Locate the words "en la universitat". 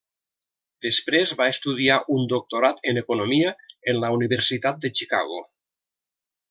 3.93-4.85